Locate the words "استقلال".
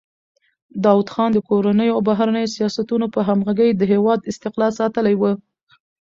4.31-4.71